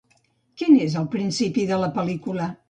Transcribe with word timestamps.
Quin 0.61 0.77
és 0.85 0.95
el 1.01 1.05
principi 1.17 1.67
de 1.73 1.79
la 1.85 1.91
pel·lícula? 2.01 2.51